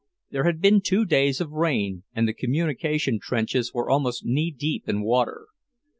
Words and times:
There 0.31 0.45
had 0.45 0.59
been 0.61 0.81
two 0.81 1.05
days 1.05 1.39
of 1.39 1.51
rain, 1.51 2.05
and 2.15 2.27
the 2.27 2.33
communication 2.33 3.19
trenches 3.21 3.71
were 3.71 3.87
almost 3.91 4.25
knee 4.25 4.49
deep 4.49 4.89
in 4.89 5.03
water. 5.03 5.45